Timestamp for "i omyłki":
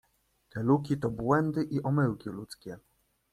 1.63-2.29